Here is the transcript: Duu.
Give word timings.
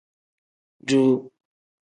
Duu. 0.87 1.13